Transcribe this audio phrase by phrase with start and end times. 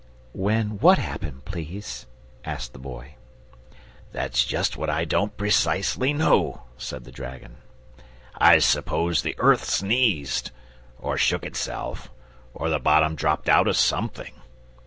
[0.33, 2.07] "When WHAT happened, please?"
[2.43, 3.17] asked the Boy.
[4.11, 7.57] "That's just what I don't precisely know," said the dragon.
[8.35, 10.49] "I suppose the earth sneezed,
[10.99, 12.09] or shook itself,
[12.55, 14.33] or the bottom dropped out of something.